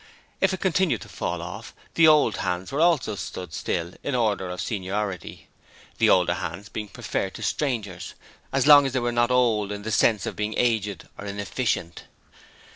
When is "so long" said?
8.51-8.85